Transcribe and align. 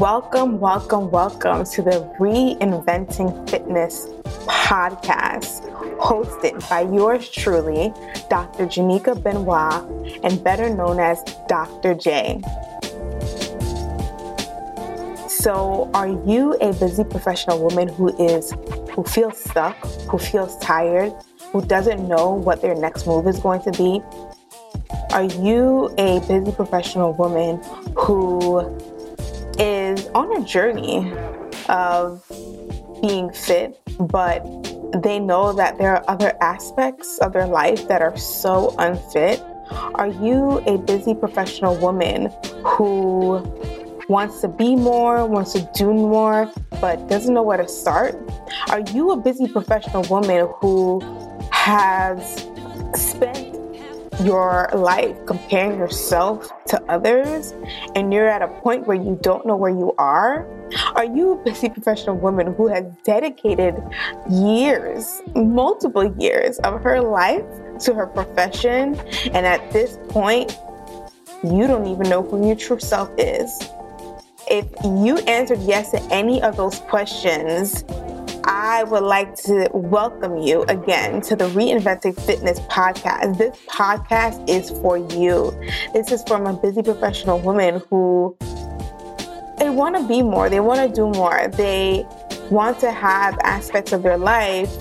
Welcome, 0.00 0.60
welcome, 0.60 1.10
welcome 1.10 1.62
to 1.62 1.82
the 1.82 2.10
Reinventing 2.18 3.50
Fitness 3.50 4.06
podcast, 4.46 5.70
hosted 5.98 6.66
by 6.70 6.90
yours 6.90 7.28
truly, 7.28 7.92
Dr. 8.30 8.64
Janika 8.64 9.22
Benoit, 9.22 9.84
and 10.24 10.42
better 10.42 10.70
known 10.70 11.00
as 11.00 11.22
Dr. 11.48 11.94
J. 11.94 12.40
So, 15.28 15.90
are 15.92 16.08
you 16.08 16.54
a 16.62 16.72
busy 16.72 17.04
professional 17.04 17.62
woman 17.62 17.88
who 17.88 18.08
is 18.16 18.54
who 18.92 19.04
feels 19.04 19.36
stuck, 19.36 19.76
who 20.08 20.16
feels 20.16 20.56
tired, 20.60 21.12
who 21.52 21.62
doesn't 21.66 22.08
know 22.08 22.30
what 22.30 22.62
their 22.62 22.74
next 22.74 23.06
move 23.06 23.26
is 23.26 23.38
going 23.38 23.60
to 23.64 23.72
be? 23.72 24.00
Are 25.12 25.24
you 25.24 25.92
a 25.98 26.20
busy 26.20 26.52
professional 26.52 27.12
woman 27.12 27.60
who 27.94 28.60
is 29.60 30.06
on 30.14 30.34
a 30.40 30.44
journey 30.44 31.12
of 31.68 32.24
being 33.02 33.30
fit, 33.30 33.78
but 33.98 34.42
they 35.02 35.18
know 35.18 35.52
that 35.52 35.76
there 35.76 35.94
are 35.96 36.04
other 36.08 36.32
aspects 36.40 37.18
of 37.18 37.34
their 37.34 37.46
life 37.46 37.86
that 37.88 38.00
are 38.00 38.16
so 38.16 38.74
unfit? 38.78 39.40
Are 39.94 40.08
you 40.08 40.62
a 40.66 40.78
busy 40.78 41.14
professional 41.14 41.76
woman 41.76 42.30
who 42.64 43.38
wants 44.08 44.40
to 44.40 44.48
be 44.48 44.74
more, 44.74 45.26
wants 45.26 45.52
to 45.52 45.70
do 45.74 45.92
more, 45.92 46.50
but 46.80 47.06
doesn't 47.08 47.34
know 47.34 47.42
where 47.42 47.58
to 47.58 47.68
start? 47.68 48.18
Are 48.70 48.80
you 48.80 49.10
a 49.10 49.16
busy 49.16 49.46
professional 49.46 50.02
woman 50.04 50.48
who 50.60 51.00
has 51.52 52.48
spent 52.94 53.49
your 54.24 54.68
life 54.74 55.16
comparing 55.26 55.78
yourself 55.78 56.50
to 56.66 56.82
others 56.84 57.54
and 57.94 58.12
you're 58.12 58.28
at 58.28 58.42
a 58.42 58.48
point 58.60 58.86
where 58.86 58.96
you 58.96 59.18
don't 59.22 59.46
know 59.46 59.56
where 59.56 59.70
you 59.70 59.94
are? 59.98 60.46
Are 60.94 61.04
you 61.04 61.32
a 61.32 61.36
busy 61.44 61.68
professional 61.68 62.16
woman 62.16 62.54
who 62.54 62.68
has 62.68 62.84
dedicated 63.04 63.74
years, 64.30 65.22
multiple 65.34 66.14
years 66.18 66.58
of 66.58 66.82
her 66.82 67.00
life 67.00 67.44
to 67.80 67.94
her 67.94 68.06
profession 68.06 68.96
and 69.32 69.46
at 69.46 69.70
this 69.72 69.98
point 70.08 70.58
you 71.42 71.66
don't 71.66 71.86
even 71.86 72.08
know 72.08 72.22
who 72.22 72.46
your 72.46 72.56
true 72.56 72.78
self 72.78 73.10
is? 73.18 73.50
If 74.50 74.66
you 74.84 75.18
answered 75.28 75.60
yes 75.60 75.92
to 75.92 76.02
any 76.12 76.42
of 76.42 76.56
those 76.56 76.80
questions, 76.80 77.84
I 78.52 78.82
would 78.82 79.04
like 79.04 79.36
to 79.44 79.68
welcome 79.72 80.38
you 80.38 80.64
again 80.64 81.20
to 81.22 81.36
the 81.36 81.44
Reinventing 81.50 82.20
Fitness 82.20 82.58
podcast. 82.62 83.38
This 83.38 83.56
podcast 83.66 84.50
is 84.50 84.70
for 84.70 84.98
you. 84.98 85.56
This 85.92 86.10
is 86.10 86.24
from 86.26 86.48
a 86.48 86.54
busy 86.54 86.82
professional 86.82 87.38
woman 87.38 87.80
who 87.88 88.36
they 89.56 89.70
want 89.70 89.94
to 89.98 90.08
be 90.08 90.22
more, 90.22 90.50
they 90.50 90.58
want 90.58 90.80
to 90.80 90.92
do 90.92 91.08
more, 91.16 91.46
they 91.52 92.04
want 92.50 92.80
to 92.80 92.90
have 92.90 93.38
aspects 93.44 93.92
of 93.92 94.02
their 94.02 94.18
life 94.18 94.76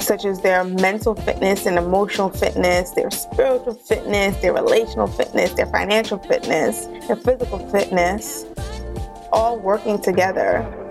such 0.00 0.26
as 0.26 0.42
their 0.42 0.64
mental 0.64 1.14
fitness 1.14 1.64
and 1.64 1.78
emotional 1.78 2.28
fitness, 2.28 2.90
their 2.90 3.10
spiritual 3.10 3.72
fitness, 3.72 4.36
their 4.42 4.52
relational 4.52 5.06
fitness, 5.06 5.54
their 5.54 5.66
financial 5.68 6.18
fitness, 6.18 6.84
their 7.06 7.16
physical 7.16 7.58
fitness, 7.70 8.44
all 9.32 9.58
working 9.58 9.98
together. 9.98 10.90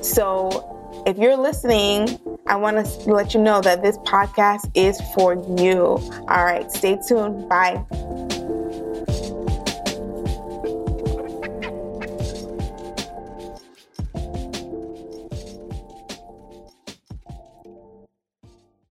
So 0.00 0.71
if 1.06 1.18
you're 1.18 1.36
listening, 1.36 2.18
I 2.46 2.56
want 2.56 2.84
to 2.84 3.12
let 3.12 3.34
you 3.34 3.40
know 3.40 3.60
that 3.60 3.82
this 3.82 3.98
podcast 3.98 4.70
is 4.74 5.00
for 5.14 5.34
you. 5.58 5.98
All 6.28 6.44
right, 6.44 6.70
stay 6.70 6.98
tuned. 7.08 7.48
Bye. 7.48 7.84